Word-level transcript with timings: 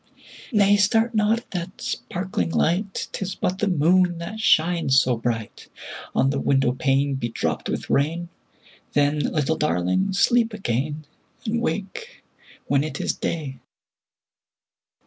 10 0.49 0.57
Nay! 0.57 0.77
start 0.77 1.13
not 1.13 1.37
at 1.37 1.51
that 1.51 1.79
sparkling 1.79 2.49
light; 2.49 3.07
'Tis 3.11 3.35
but 3.35 3.59
the 3.59 3.67
moon 3.67 4.17
that 4.17 4.39
shines 4.39 4.99
so 4.99 5.15
bright 5.15 5.69
On 6.15 6.31
the 6.31 6.39
window 6.39 6.71
pane 6.71 7.13
bedropped 7.13 7.69
with 7.69 7.87
rain: 7.87 8.29
Then, 8.93 9.19
little 9.19 9.57
Darling! 9.57 10.11
sleep 10.13 10.53
again, 10.53 11.05
And 11.45 11.61
wake 11.61 12.23
when 12.65 12.83
it 12.83 12.99
is 12.99 13.13
day. 13.13 13.59